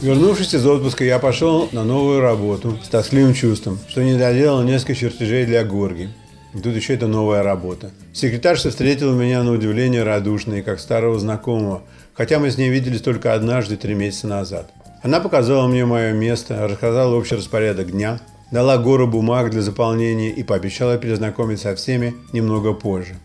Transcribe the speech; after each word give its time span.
Вернувшись 0.00 0.52
из 0.52 0.66
отпуска, 0.66 1.04
я 1.04 1.20
пошел 1.20 1.68
на 1.70 1.84
новую 1.84 2.20
работу 2.20 2.76
с 2.82 2.88
тоскливым 2.88 3.34
чувством, 3.34 3.78
что 3.88 4.02
не 4.02 4.18
доделал 4.18 4.64
несколько 4.64 4.96
чертежей 4.96 5.46
для 5.46 5.62
Горги. 5.64 6.10
И 6.54 6.58
тут 6.58 6.74
еще 6.74 6.94
это 6.94 7.06
новая 7.06 7.44
работа. 7.44 7.92
Секретарша 8.12 8.70
встретила 8.70 9.14
меня 9.14 9.44
на 9.44 9.52
удивление 9.52 10.02
радушно 10.02 10.54
и 10.54 10.62
как 10.62 10.80
старого 10.80 11.20
знакомого, 11.20 11.82
хотя 12.14 12.40
мы 12.40 12.50
с 12.50 12.58
ней 12.58 12.68
виделись 12.68 13.00
только 13.00 13.32
однажды 13.32 13.76
три 13.76 13.94
месяца 13.94 14.26
назад. 14.26 14.72
Она 15.04 15.20
показала 15.20 15.68
мне 15.68 15.84
мое 15.84 16.12
место, 16.12 16.66
рассказала 16.66 17.14
общий 17.14 17.36
распорядок 17.36 17.92
дня, 17.92 18.20
дала 18.52 18.78
гору 18.78 19.08
бумаг 19.08 19.50
для 19.50 19.62
заполнения 19.62 20.30
и 20.30 20.44
пообещала 20.44 20.98
перезнакомиться 20.98 21.70
со 21.70 21.74
всеми 21.74 22.14
немного 22.32 22.74
позже. 22.74 23.16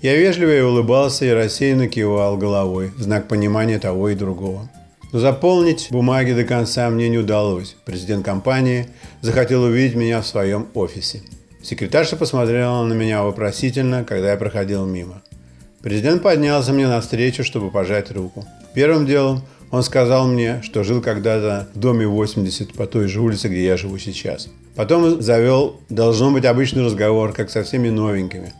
Я 0.00 0.16
вежливо 0.16 0.56
и 0.56 0.62
улыбался 0.62 1.26
и 1.26 1.30
рассеянно 1.30 1.88
кивал 1.88 2.38
головой 2.38 2.90
в 2.96 3.02
знак 3.02 3.28
понимания 3.28 3.78
того 3.78 4.08
и 4.08 4.14
другого. 4.14 4.70
Но 5.12 5.18
заполнить 5.18 5.88
бумаги 5.90 6.32
до 6.32 6.44
конца 6.44 6.88
мне 6.88 7.08
не 7.08 7.18
удалось. 7.18 7.76
Президент 7.84 8.24
компании 8.24 8.86
захотел 9.20 9.64
увидеть 9.64 9.96
меня 9.96 10.22
в 10.22 10.26
своем 10.26 10.68
офисе. 10.72 11.20
Секретарша 11.62 12.16
посмотрела 12.16 12.84
на 12.84 12.94
меня 12.94 13.22
вопросительно, 13.24 14.04
когда 14.04 14.30
я 14.30 14.36
проходил 14.36 14.86
мимо. 14.86 15.20
Президент 15.82 16.22
поднялся 16.22 16.72
мне 16.72 16.86
навстречу, 16.86 17.42
чтобы 17.42 17.70
пожать 17.70 18.10
руку. 18.12 18.46
Первым 18.72 19.04
делом 19.04 19.42
он 19.70 19.82
сказал 19.82 20.26
мне, 20.26 20.62
что 20.62 20.82
жил 20.82 21.00
когда-то 21.00 21.68
в 21.74 21.78
доме 21.78 22.06
80 22.06 22.74
по 22.74 22.86
той 22.86 23.06
же 23.06 23.20
улице, 23.20 23.48
где 23.48 23.64
я 23.64 23.76
живу 23.76 23.98
сейчас. 23.98 24.48
Потом 24.74 25.20
завел, 25.22 25.80
должно 25.88 26.30
быть, 26.30 26.44
обычный 26.44 26.84
разговор, 26.84 27.32
как 27.32 27.50
со 27.50 27.62
всеми 27.62 27.88
новенькими. 27.88 28.52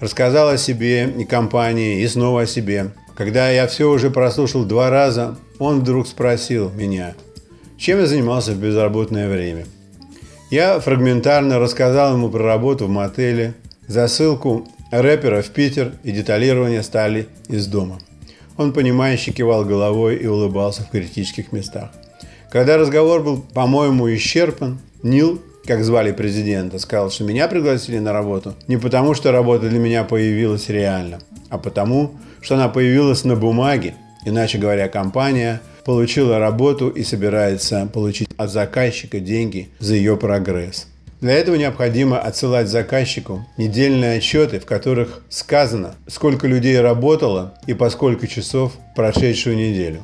Рассказал 0.00 0.48
о 0.48 0.58
себе 0.58 1.08
и 1.08 1.24
компании, 1.24 2.00
и 2.00 2.08
снова 2.08 2.42
о 2.42 2.46
себе. 2.46 2.92
Когда 3.14 3.50
я 3.50 3.66
все 3.66 3.90
уже 3.90 4.10
прослушал 4.10 4.64
два 4.64 4.90
раза, 4.90 5.36
он 5.58 5.80
вдруг 5.80 6.06
спросил 6.06 6.70
меня, 6.70 7.14
чем 7.76 7.98
я 7.98 8.06
занимался 8.06 8.52
в 8.52 8.58
безработное 8.58 9.28
время. 9.28 9.66
Я 10.50 10.80
фрагментарно 10.80 11.58
рассказал 11.58 12.14
ему 12.14 12.28
про 12.28 12.42
работу 12.44 12.86
в 12.86 12.90
мотеле, 12.90 13.54
засылку 13.86 14.66
рэпера 14.90 15.42
в 15.42 15.50
Питер 15.50 15.92
и 16.02 16.12
деталирование 16.12 16.82
стали 16.82 17.28
из 17.48 17.66
дома. 17.66 17.98
Он, 18.60 18.74
понимающе 18.74 19.32
кивал 19.32 19.64
головой 19.64 20.16
и 20.16 20.26
улыбался 20.26 20.82
в 20.82 20.90
критических 20.90 21.50
местах. 21.50 21.92
Когда 22.50 22.76
разговор 22.76 23.22
был, 23.22 23.40
по-моему, 23.40 24.14
исчерпан, 24.14 24.78
Нил, 25.02 25.40
как 25.64 25.82
звали 25.82 26.12
президента, 26.12 26.78
сказал, 26.78 27.10
что 27.10 27.24
меня 27.24 27.48
пригласили 27.48 27.98
на 27.98 28.12
работу 28.12 28.54
не 28.68 28.76
потому, 28.76 29.14
что 29.14 29.32
работа 29.32 29.70
для 29.70 29.78
меня 29.78 30.04
появилась 30.04 30.68
реально, 30.68 31.20
а 31.48 31.56
потому, 31.56 32.16
что 32.42 32.56
она 32.56 32.68
появилась 32.68 33.24
на 33.24 33.34
бумаге, 33.34 33.94
иначе 34.26 34.58
говоря, 34.58 34.88
компания 34.88 35.62
получила 35.86 36.38
работу 36.38 36.90
и 36.90 37.02
собирается 37.02 37.88
получить 37.90 38.28
от 38.36 38.50
заказчика 38.50 39.20
деньги 39.20 39.70
за 39.78 39.94
ее 39.94 40.18
прогресс. 40.18 40.86
Для 41.20 41.34
этого 41.34 41.56
необходимо 41.56 42.18
отсылать 42.18 42.68
заказчику 42.68 43.46
недельные 43.58 44.18
отчеты, 44.18 44.58
в 44.58 44.64
которых 44.64 45.22
сказано, 45.28 45.94
сколько 46.06 46.46
людей 46.46 46.80
работало 46.80 47.54
и 47.66 47.74
по 47.74 47.90
сколько 47.90 48.26
часов 48.26 48.72
прошедшую 48.96 49.56
неделю. 49.56 50.00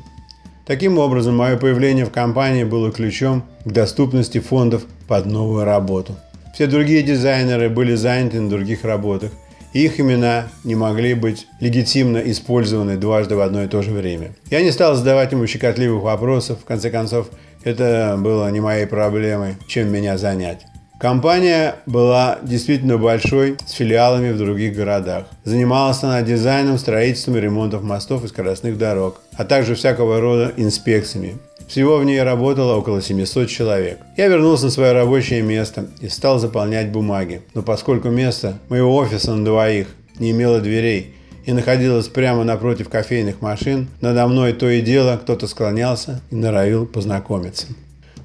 Таким 0.66 0.98
образом, 0.98 1.36
мое 1.36 1.56
появление 1.56 2.04
в 2.04 2.10
компании 2.10 2.64
было 2.64 2.92
ключом 2.92 3.44
к 3.64 3.72
доступности 3.72 4.40
фондов 4.40 4.84
под 5.08 5.24
новую 5.24 5.64
работу. 5.64 6.16
Все 6.54 6.66
другие 6.66 7.02
дизайнеры 7.02 7.70
были 7.70 7.94
заняты 7.94 8.40
на 8.40 8.50
других 8.50 8.84
работах, 8.84 9.30
их 9.72 10.00
имена 10.00 10.48
не 10.64 10.74
могли 10.74 11.14
быть 11.14 11.46
легитимно 11.60 12.18
использованы 12.18 12.96
дважды 12.96 13.36
в 13.36 13.40
одно 13.40 13.62
и 13.62 13.68
то 13.68 13.82
же 13.82 13.90
время. 13.90 14.34
Я 14.50 14.62
не 14.62 14.70
стал 14.70 14.94
задавать 14.94 15.32
ему 15.32 15.46
щекотливых 15.46 16.02
вопросов, 16.02 16.60
в 16.60 16.64
конце 16.64 16.90
концов, 16.90 17.28
это 17.62 18.16
было 18.18 18.50
не 18.50 18.60
моей 18.60 18.86
проблемой, 18.86 19.56
чем 19.66 19.92
меня 19.92 20.16
занять. 20.18 20.66
Компания 20.98 21.74
была 21.84 22.38
действительно 22.42 22.96
большой, 22.96 23.58
с 23.66 23.72
филиалами 23.72 24.32
в 24.32 24.38
других 24.38 24.74
городах. 24.74 25.26
Занималась 25.44 26.02
она 26.02 26.22
дизайном, 26.22 26.78
строительством 26.78 27.36
и 27.36 27.40
ремонтом 27.40 27.86
мостов 27.86 28.24
и 28.24 28.28
скоростных 28.28 28.78
дорог, 28.78 29.20
а 29.36 29.44
также 29.44 29.74
всякого 29.74 30.20
рода 30.20 30.54
инспекциями. 30.56 31.36
Всего 31.68 31.98
в 31.98 32.04
ней 32.04 32.22
работало 32.22 32.76
около 32.76 33.02
700 33.02 33.48
человек. 33.48 33.98
Я 34.16 34.28
вернулся 34.28 34.66
на 34.66 34.70
свое 34.70 34.92
рабочее 34.92 35.42
место 35.42 35.86
и 36.00 36.08
стал 36.08 36.38
заполнять 36.38 36.90
бумаги. 36.90 37.42
Но 37.52 37.60
поскольку 37.60 38.08
место 38.08 38.58
моего 38.70 38.96
офиса 38.96 39.34
на 39.34 39.44
двоих 39.44 39.88
не 40.18 40.30
имело 40.30 40.60
дверей 40.60 41.14
и 41.44 41.52
находилось 41.52 42.08
прямо 42.08 42.42
напротив 42.42 42.88
кофейных 42.88 43.42
машин, 43.42 43.88
надо 44.00 44.26
мной 44.26 44.54
то 44.54 44.70
и 44.70 44.80
дело 44.80 45.18
кто-то 45.22 45.46
склонялся 45.46 46.22
и 46.30 46.36
норовил 46.36 46.86
познакомиться. 46.86 47.66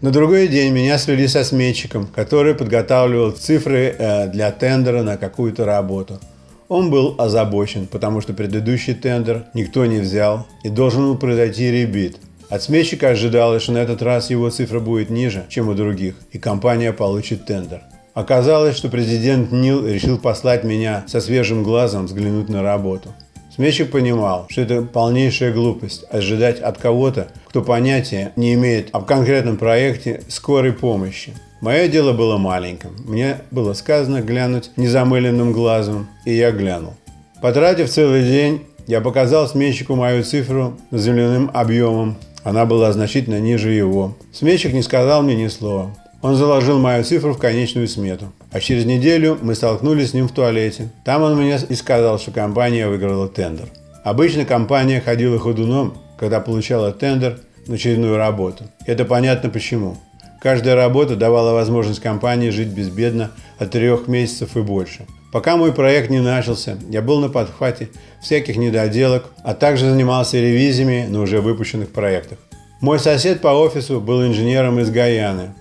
На 0.02 0.12
другой 0.12 0.48
день 0.48 0.74
меня 0.74 0.98
свели 0.98 1.28
со 1.28 1.44
сметчиком, 1.44 2.08
который 2.08 2.56
подготавливал 2.56 3.32
цифры 3.32 3.96
э, 3.98 4.28
для 4.30 4.52
тендера 4.52 5.04
на 5.04 5.18
какую-то 5.18 5.66
работу. 5.66 6.20
Он 6.68 6.90
был 6.90 7.16
озабочен, 7.18 7.86
потому 7.88 8.22
что 8.22 8.34
предыдущий 8.34 8.96
тендер 8.96 9.46
никто 9.54 9.86
не 9.86 10.00
взял 10.00 10.48
и 10.64 10.70
должен 10.70 11.04
был 11.04 11.18
произойти 11.18 11.72
ребит– 11.72 12.18
от 12.52 12.62
сметчика 12.64 13.12
ожидалось, 13.12 13.64
что 13.64 13.72
на 13.72 13.78
этот 13.78 14.02
раз 14.02 14.30
его 14.30 14.50
цифра 14.50 14.82
будет 14.82 15.10
ниже, 15.10 15.46
чем 15.48 15.70
у 15.70 15.74
других, 15.74 16.16
и 16.34 16.38
компания 16.38 16.92
получит 16.92 17.46
тендер. 17.46 17.82
Оказалось, 18.14 18.76
что 18.76 18.90
президент 18.90 19.54
Нил 19.54 19.88
решил 19.88 20.18
послать 20.18 20.66
меня 20.66 21.06
со 21.08 21.22
свежим 21.22 21.64
глазом 21.64 22.08
взглянуть 22.08 22.50
на 22.50 22.62
работу. 22.62 23.08
Сметчик 23.54 23.92
понимал, 23.92 24.46
что 24.50 24.62
это 24.62 24.82
полнейшая 24.82 25.54
глупость 25.54 26.06
ожидать 26.10 26.60
от 26.60 26.78
кого-то, 26.78 27.28
кто 27.46 27.62
понятия 27.62 28.32
не 28.36 28.54
имеет 28.54 28.90
об 28.94 29.06
конкретном 29.06 29.58
проекте 29.58 30.22
скорой 30.28 30.74
помощи. 30.74 31.34
Мое 31.62 31.88
дело 31.88 32.14
было 32.14 32.38
маленьким. 32.38 32.96
Мне 33.06 33.38
было 33.52 33.74
сказано 33.74 34.22
глянуть 34.22 34.72
незамыленным 34.78 35.52
глазом, 35.52 36.08
и 36.26 36.34
я 36.34 36.52
глянул. 36.52 36.94
Потратив 37.42 37.90
целый 37.90 38.24
день, 38.24 38.62
я 38.88 39.02
показал 39.02 39.48
сметчику 39.48 39.96
мою 39.96 40.24
цифру 40.24 40.78
с 40.92 41.02
земляным 41.02 41.52
объемом 41.54 42.18
она 42.44 42.66
была 42.66 42.92
значительно 42.92 43.40
ниже 43.40 43.72
его. 43.72 44.16
Сметчик 44.34 44.74
не 44.74 44.82
сказал 44.82 45.22
мне 45.22 45.36
ни 45.36 45.48
слова. 45.48 45.96
Он 46.22 46.36
заложил 46.36 46.80
мою 46.80 47.04
цифру 47.04 47.34
в 47.34 47.40
конечную 47.40 47.88
смету. 47.88 48.32
А 48.52 48.60
через 48.60 48.86
неделю 48.86 49.38
мы 49.42 49.56
столкнулись 49.56 50.12
с 50.12 50.14
ним 50.14 50.28
в 50.28 50.32
туалете. 50.32 50.90
Там 51.04 51.24
он 51.24 51.36
мне 51.36 51.58
и 51.68 51.76
сказал, 51.76 52.20
что 52.20 52.32
компания 52.32 52.88
выиграла 52.88 53.28
тендер. 53.28 53.70
Обычно 54.04 54.46
компания 54.46 55.02
ходила 55.02 55.40
ходуном, 55.40 55.98
когда 56.20 56.40
получала 56.40 56.92
тендер 56.92 57.40
на 57.68 57.76
очередную 57.76 58.18
работу. 58.18 58.66
Это 58.86 59.06
понятно 59.06 59.50
почему. 59.50 59.98
Каждая 60.42 60.76
работа 60.76 61.16
давала 61.16 61.54
возможность 61.54 62.00
компании 62.00 62.50
жить 62.50 62.70
безбедно 62.70 63.32
от 63.60 63.72
трех 63.72 64.08
месяцев 64.08 64.58
и 64.58 64.62
больше. 64.62 65.06
Пока 65.32 65.56
мой 65.56 65.72
проект 65.72 66.10
не 66.10 66.20
начался, 66.20 66.78
я 66.90 67.02
был 67.02 67.20
на 67.20 67.30
подхвате 67.30 67.90
всяких 68.22 68.58
недоделок, 68.58 69.26
а 69.44 69.54
также 69.54 69.90
занимался 69.90 70.38
ревизиями 70.38 71.06
на 71.08 71.22
уже 71.22 71.42
выпущенных 71.42 71.92
проектах. 71.92 72.38
Мой 72.82 73.00
сосед 73.00 73.40
по 73.40 73.50
офису 73.50 74.02
был 74.02 74.26
инженером 74.26 74.80
из 74.80 74.90
Гаяны. 74.90 75.54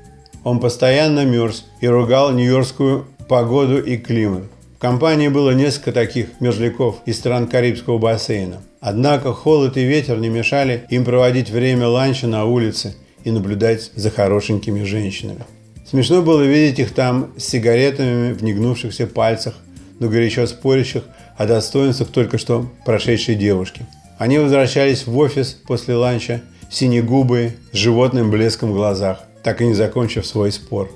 Он 0.44 0.60
постоянно 0.60 1.24
мерз 1.24 1.66
и 1.80 1.88
ругал 1.88 2.32
нью-йоркскую 2.32 3.06
погоду 3.28 3.78
и 3.78 3.96
климат. 3.96 4.44
В 4.76 4.80
компании 4.80 5.28
было 5.28 5.50
несколько 5.50 5.92
таких 5.92 6.40
мерзляков 6.40 6.96
из 7.04 7.18
стран 7.18 7.46
Карибского 7.46 7.98
бассейна. 7.98 8.62
Однако 8.80 9.34
холод 9.34 9.76
и 9.76 9.84
ветер 9.84 10.18
не 10.18 10.30
мешали 10.30 10.84
им 10.88 11.04
проводить 11.04 11.50
время 11.50 11.86
ланча 11.86 12.26
на 12.26 12.46
улице 12.46 12.94
и 13.24 13.30
наблюдать 13.30 13.90
за 13.94 14.10
хорошенькими 14.10 14.82
женщинами. 14.84 15.44
Смешно 15.86 16.22
было 16.22 16.42
видеть 16.42 16.78
их 16.78 16.94
там 16.94 17.32
с 17.36 17.44
сигаретами 17.44 18.32
в 18.32 18.42
негнувшихся 18.42 19.06
пальцах, 19.06 19.54
но 19.98 20.08
горячо 20.08 20.46
спорящих 20.46 21.02
о 21.36 21.46
достоинствах 21.46 22.08
только 22.08 22.38
что 22.38 22.66
прошедшей 22.86 23.34
девушки. 23.34 23.86
Они 24.18 24.38
возвращались 24.38 25.06
в 25.06 25.16
офис 25.18 25.56
после 25.66 25.94
ланча, 25.94 26.42
синегубые, 26.70 27.56
с 27.72 27.76
животным 27.76 28.30
блеском 28.30 28.70
в 28.70 28.74
глазах, 28.74 29.24
так 29.42 29.60
и 29.60 29.66
не 29.66 29.74
закончив 29.74 30.26
свой 30.26 30.52
спор. 30.52 30.90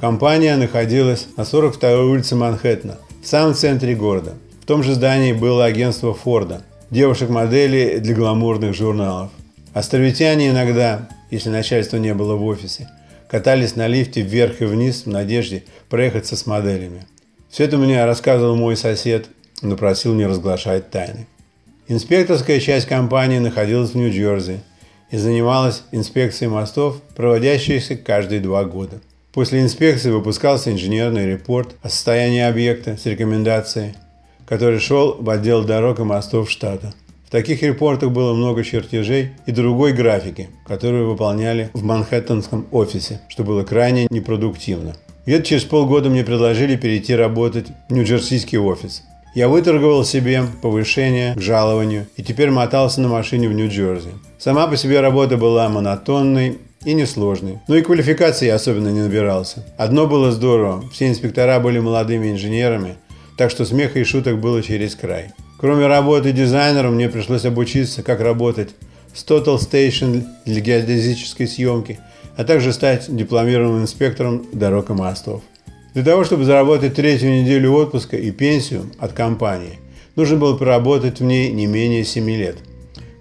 Компания 0.00 0.56
находилась 0.56 1.26
на 1.36 1.42
42-й 1.42 2.08
улице 2.08 2.36
Манхэттена, 2.36 2.98
в 3.22 3.26
самом 3.26 3.54
центре 3.54 3.94
города. 3.94 4.34
В 4.62 4.66
том 4.66 4.82
же 4.82 4.94
здании 4.94 5.32
было 5.32 5.64
агентство 5.64 6.14
Форда, 6.14 6.62
девушек-моделей 6.90 7.98
для 7.98 8.14
гламурных 8.14 8.74
журналов. 8.74 9.30
Островитяне 9.74 10.50
иногда, 10.50 11.08
если 11.30 11.50
начальства 11.50 11.96
не 11.96 12.14
было 12.14 12.36
в 12.36 12.44
офисе, 12.44 12.88
катались 13.28 13.76
на 13.76 13.86
лифте 13.86 14.22
вверх 14.22 14.60
и 14.60 14.64
вниз 14.64 15.04
в 15.04 15.08
надежде 15.08 15.64
проехаться 15.88 16.36
с 16.36 16.46
моделями. 16.46 17.06
Все 17.50 17.64
это 17.64 17.76
мне 17.78 18.04
рассказывал 18.04 18.56
мой 18.56 18.76
сосед, 18.76 19.26
но 19.62 19.76
просил 19.76 20.14
не 20.14 20.26
разглашать 20.26 20.90
тайны. 20.90 21.26
Инспекторская 21.88 22.60
часть 22.60 22.86
компании 22.86 23.38
находилась 23.38 23.90
в 23.90 23.96
Нью-Джерси 23.96 24.60
и 25.10 25.16
занималась 25.16 25.82
инспекцией 25.92 26.50
мостов, 26.50 27.00
проводящихся 27.16 27.96
каждые 27.96 28.40
два 28.40 28.64
года. 28.64 29.00
После 29.32 29.60
инспекции 29.60 30.10
выпускался 30.10 30.72
инженерный 30.72 31.26
репорт 31.26 31.76
о 31.82 31.88
состоянии 31.88 32.40
объекта 32.40 32.96
с 32.96 33.06
рекомендацией, 33.06 33.94
который 34.46 34.80
шел 34.80 35.16
в 35.20 35.28
отдел 35.30 35.64
дорог 35.64 36.00
и 36.00 36.02
мостов 36.02 36.50
штата. 36.50 36.92
В 37.26 37.30
таких 37.30 37.62
репортах 37.62 38.10
было 38.10 38.32
много 38.32 38.64
чертежей 38.64 39.32
и 39.44 39.52
другой 39.52 39.92
графики, 39.92 40.48
которую 40.66 41.10
выполняли 41.10 41.70
в 41.74 41.84
Манхэттенском 41.84 42.66
офисе, 42.70 43.20
что 43.28 43.44
было 43.44 43.64
крайне 43.64 44.06
непродуктивно. 44.08 44.96
Где-то 45.26 45.44
через 45.44 45.64
полгода 45.64 46.08
мне 46.08 46.24
предложили 46.24 46.74
перейти 46.74 47.14
работать 47.14 47.66
в 47.90 47.92
Нью-Джерсийский 47.92 48.56
офис. 48.56 49.02
Я 49.34 49.48
выторговал 49.48 50.06
себе 50.06 50.44
повышение 50.62 51.34
к 51.34 51.40
жалованию 51.42 52.06
и 52.16 52.22
теперь 52.22 52.50
мотался 52.50 53.02
на 53.02 53.08
машине 53.08 53.46
в 53.50 53.52
Нью-Джерси. 53.52 54.08
Сама 54.38 54.68
по 54.68 54.76
себе 54.76 55.00
работа 55.00 55.36
была 55.36 55.68
монотонной 55.68 56.58
и 56.84 56.94
несложной. 56.94 57.58
Но 57.66 57.76
и 57.76 57.82
квалификации 57.82 58.46
я 58.46 58.54
особенно 58.54 58.88
не 58.88 59.00
набирался. 59.00 59.64
Одно 59.76 60.06
было 60.06 60.30
здорово. 60.30 60.84
Все 60.92 61.08
инспектора 61.08 61.58
были 61.58 61.80
молодыми 61.80 62.30
инженерами, 62.30 62.94
так 63.36 63.50
что 63.50 63.64
смеха 63.64 63.98
и 63.98 64.04
шуток 64.04 64.40
было 64.40 64.62
через 64.62 64.94
край. 64.94 65.32
Кроме 65.58 65.88
работы 65.88 66.30
дизайнером, 66.30 66.94
мне 66.94 67.08
пришлось 67.08 67.44
обучиться, 67.44 68.04
как 68.04 68.20
работать 68.20 68.70
с 69.12 69.24
Total 69.24 69.58
Station 69.58 70.24
для 70.44 70.60
геодезической 70.60 71.48
съемки, 71.48 71.98
а 72.36 72.44
также 72.44 72.72
стать 72.72 73.06
дипломированным 73.08 73.82
инспектором 73.82 74.46
дорог 74.52 74.90
и 74.90 74.92
мостов. 74.92 75.42
Для 75.94 76.04
того, 76.04 76.22
чтобы 76.22 76.44
заработать 76.44 76.94
третью 76.94 77.30
неделю 77.30 77.72
отпуска 77.72 78.16
и 78.16 78.30
пенсию 78.30 78.88
от 79.00 79.14
компании, 79.14 79.80
нужно 80.14 80.36
было 80.36 80.56
проработать 80.56 81.18
в 81.18 81.24
ней 81.24 81.50
не 81.50 81.66
менее 81.66 82.04
7 82.04 82.30
лет. 82.30 82.58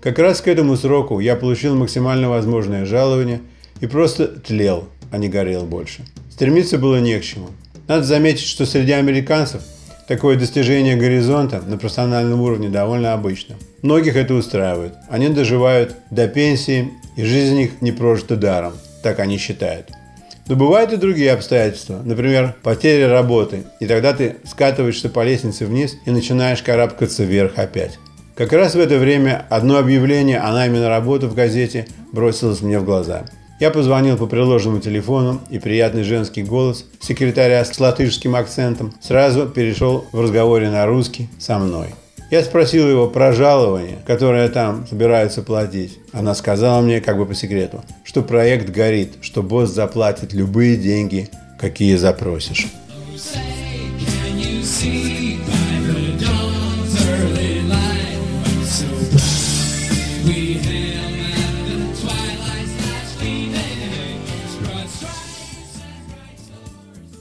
Как 0.07 0.19
раз 0.19 0.39
к 0.39 0.47
этому 0.47 0.77
сроку 0.77 1.19
я 1.19 1.35
получил 1.35 1.75
максимально 1.75 2.29
возможное 2.29 2.85
жалование 2.85 3.41
и 3.81 3.87
просто 3.87 4.27
тлел, 4.29 4.87
а 5.11 5.17
не 5.17 5.27
горел 5.27 5.65
больше. 5.65 6.05
Стремиться 6.31 6.77
было 6.77 7.01
не 7.01 7.19
к 7.19 7.23
чему. 7.23 7.49
Надо 7.89 8.05
заметить, 8.05 8.47
что 8.47 8.65
среди 8.65 8.93
американцев– 8.93 9.63
Такое 10.07 10.37
достижение 10.37 10.95
горизонта 10.95 11.61
на 11.67 11.77
профессиональном 11.77 12.39
уровне 12.39 12.69
довольно 12.69 13.11
обычно. 13.11 13.55
Многих 13.81 14.15
это 14.15 14.35
устраивает. 14.35 14.93
Они 15.09 15.27
доживают 15.27 15.97
до 16.11 16.29
пенсии, 16.29 16.93
и 17.17 17.25
жизнь 17.25 17.59
их 17.59 17.81
не 17.81 17.91
прожита 17.91 18.37
даром, 18.37 18.71
так 19.03 19.19
они 19.19 19.37
считают. 19.37 19.91
Но 20.47 20.55
бывают 20.55 20.93
и 20.93 20.95
другие 20.95 21.33
обстоятельства, 21.33 22.01
например, 22.05 22.55
потеря 22.63 23.09
работы, 23.09 23.65
и 23.81 23.85
тогда 23.85 24.13
ты 24.13 24.37
скатываешься 24.45 25.09
по 25.09 25.25
лестнице 25.25 25.65
вниз 25.65 25.97
и 26.05 26.11
начинаешь 26.11 26.63
карабкаться 26.63 27.25
вверх 27.25 27.57
опять. 27.57 27.99
Как 28.37 28.53
раз 28.53 28.75
в 28.75 28.79
это 28.79 28.97
время 28.97 29.45
одно 29.49 29.77
объявление 29.77 30.39
о 30.39 30.53
найме 30.53 30.79
на 30.79 30.89
работу 30.89 31.27
в 31.27 31.33
газете 31.33 31.87
бросилось 32.11 32.61
мне 32.61 32.79
в 32.79 32.85
глаза– 32.85 33.25
я 33.59 33.71
позвонил 33.71 34.17
по 34.17 34.27
приложенному 34.27 34.79
телефону, 34.79 35.41
и 35.49 35.57
приятный 35.57 36.03
женский 36.03 36.43
голос 36.43 36.85
секретаря 36.99 37.65
с 37.65 37.79
латышским 37.79 38.35
акцентом 38.35 38.93
сразу 39.01 39.47
перешел 39.47 40.05
в 40.11 40.21
разговоре 40.21 40.69
на 40.69 40.85
русский 40.85 41.27
со 41.39 41.57
мной. 41.57 41.87
Я 42.29 42.43
спросил 42.43 42.87
его 42.87 43.07
про 43.07 43.33
жалование, 43.33 43.97
которое 44.05 44.47
там 44.49 44.85
собираются 44.87 45.41
платить. 45.41 45.97
Она 46.11 46.35
сказала 46.35 46.81
мне, 46.81 47.01
как 47.01 47.17
бы 47.17 47.25
по 47.25 47.33
секрету, 47.33 47.83
что 48.03 48.21
проект 48.21 48.69
горит, 48.69 49.13
что 49.21 49.41
босс 49.41 49.71
заплатит 49.71 50.33
любые 50.33 50.77
деньги, 50.77 51.31
какие 51.59 51.95
запросишь. 51.95 52.67